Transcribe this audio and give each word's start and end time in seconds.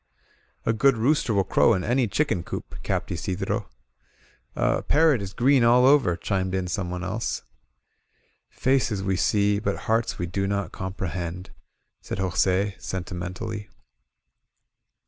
A 0.65 0.73
good 0.73 0.97
rooster 0.97 1.31
will 1.31 1.43
crow 1.43 1.75
in 1.75 1.83
any 1.83 2.07
chicken 2.07 2.41
coop," 2.41 2.73
capped 2.81 3.11
Isidro. 3.11 3.69
*^A 4.57 4.87
parrot 4.87 5.21
is 5.21 5.31
green 5.31 5.63
all 5.63 5.85
over," 5.85 6.15
chimed 6.17 6.55
in 6.55 6.65
someone 6.65 7.03
else. 7.03 7.43
Faces 8.49 9.03
we 9.03 9.15
see, 9.15 9.59
but 9.59 9.81
hearts 9.85 10.17
we 10.17 10.25
do 10.25 10.47
not 10.47 10.71
comprehend," 10.71 11.51
said 12.01 12.17
Jos£, 12.17 12.81
sentimentally. 12.81 13.69